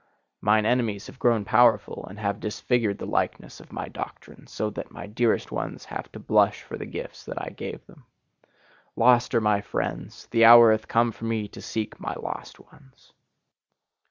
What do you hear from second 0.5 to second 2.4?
enemies have grown powerful and have